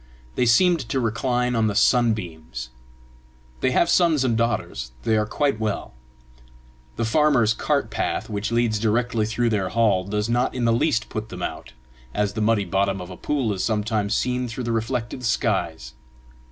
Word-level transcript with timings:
They 0.33 0.47
seemed 0.47 0.79
to 0.89 0.99
recline 0.99 1.55
on 1.55 1.67
the 1.67 1.75
sunbeams. 1.75 2.69
They 3.59 3.69
have 3.69 3.87
sons 3.87 4.23
and 4.23 4.35
daughters. 4.35 4.89
They 5.03 5.15
are 5.15 5.27
quite 5.27 5.59
well. 5.59 5.93
The 6.95 7.05
farmer's 7.05 7.53
cart 7.53 7.91
path, 7.91 8.27
which 8.27 8.51
leads 8.51 8.79
directly 8.79 9.27
through 9.27 9.51
their 9.51 9.69
hall, 9.69 10.03
does 10.03 10.27
not 10.27 10.55
in 10.55 10.65
the 10.65 10.73
least 10.73 11.09
put 11.09 11.29
them 11.29 11.43
out, 11.43 11.73
as 12.15 12.33
the 12.33 12.41
muddy 12.41 12.65
bottom 12.65 12.99
of 12.99 13.11
a 13.11 13.15
pool 13.15 13.53
is 13.53 13.63
sometimes 13.63 14.15
seen 14.15 14.47
through 14.47 14.63
the 14.63 14.71
reflected 14.71 15.23
skies. 15.23 15.93